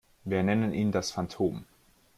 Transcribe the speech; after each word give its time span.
Wir 0.25 0.41
nennen 0.41 0.73
ihn 0.73 0.91
das 0.91 1.11
Phantom. 1.11 1.63